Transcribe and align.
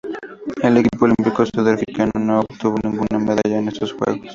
El 0.63 0.77
equipo 0.77 1.05
olímpico 1.05 1.45
sudafricano 1.45 2.13
no 2.15 2.39
obtuvo 2.39 2.75
ninguna 2.83 3.19
medalla 3.19 3.59
en 3.59 3.67
estos 3.67 3.93
Juegos. 3.93 4.19